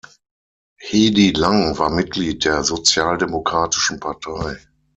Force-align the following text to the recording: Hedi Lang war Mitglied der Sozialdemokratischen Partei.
Hedi 0.79 1.29
Lang 1.31 1.77
war 1.77 1.91
Mitglied 1.91 2.43
der 2.43 2.63
Sozialdemokratischen 2.63 3.99
Partei. 3.99 4.57